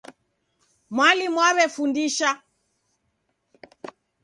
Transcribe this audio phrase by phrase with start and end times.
[0.95, 2.29] Mwalimu waw'efundisha.